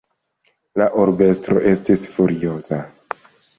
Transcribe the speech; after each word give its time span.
La 0.81 0.87
urbestro 1.03 1.63
estis 1.73 2.09
furioza. 2.17 2.83